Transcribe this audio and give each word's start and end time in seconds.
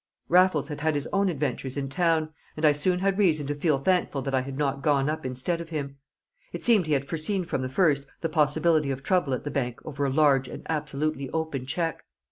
Raffles 0.29 0.69
had 0.69 0.81
had 0.81 0.95
his 0.95 1.05
own 1.13 1.29
adventures 1.29 1.77
in 1.77 1.87
town, 1.87 2.33
and 2.57 2.65
I 2.65 2.71
soon 2.71 3.01
had 3.01 3.19
reason 3.19 3.45
to 3.45 3.53
feel 3.53 3.77
thankful 3.77 4.23
that 4.23 4.33
I 4.33 4.41
had 4.41 4.57
not 4.57 4.81
gone 4.81 5.07
up 5.07 5.27
instead 5.27 5.61
of 5.61 5.69
him. 5.69 5.97
It 6.51 6.63
seemed 6.63 6.87
he 6.87 6.93
had 6.93 7.05
foreseen 7.07 7.43
from 7.43 7.61
the 7.61 7.69
first 7.69 8.07
the 8.21 8.27
possibility 8.27 8.89
of 8.89 9.03
trouble 9.03 9.35
at 9.35 9.43
the 9.43 9.51
bank 9.51 9.79
over 9.85 10.03
a 10.03 10.09
large 10.09 10.47
and 10.47 10.65
absolutely 10.67 11.29
open 11.33 11.67
cheque. 11.67 12.01